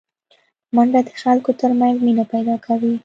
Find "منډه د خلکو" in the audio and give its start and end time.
0.75-1.51